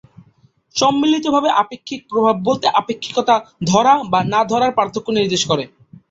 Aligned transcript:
সম্মিলিতভাবে 0.75 1.49
আপেক্ষিক 1.61 1.99
প্রভাব 2.09 2.35
বলতে 2.47 2.65
আপেক্ষিকতা 2.79 3.35
ধরা 3.65 3.93
বা 4.11 4.19
না 4.33 4.41
ধরার 4.45 4.71
পার্থক্য 4.77 5.07
নির্দেশ 5.17 5.41
করে। 5.47 5.63